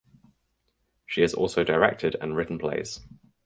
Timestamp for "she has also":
1.05-1.63